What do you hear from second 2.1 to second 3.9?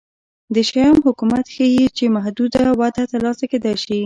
محدوده وده ترلاسه کېدای